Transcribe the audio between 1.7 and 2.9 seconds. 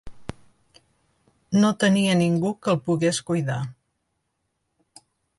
tenia ningú que el